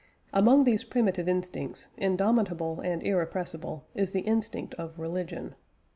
Among 0.33 0.63
these 0.63 0.83
primitive 0.83 1.27
instincts, 1.27 1.89
indomitable 1.95 2.79
and 2.79 3.03
irrepressible, 3.03 3.85
is 3.93 4.13
the 4.13 4.21
instinct 4.21 4.73
of 4.73 4.97
religion. 4.97 5.53